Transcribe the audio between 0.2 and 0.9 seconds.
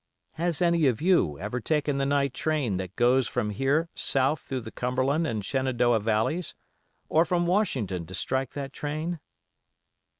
"Has any